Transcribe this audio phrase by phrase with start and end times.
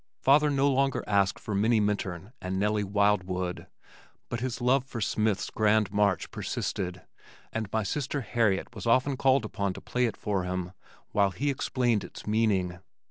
[0.19, 3.67] Father no longer asked for Minnie Minturn and Nellie Wildwood,
[4.29, 7.03] but his love for Smith's Grand March persisted
[7.53, 10.71] and my sister Harriet was often called upon to play it for him
[11.11, 12.79] while he explained its meaning.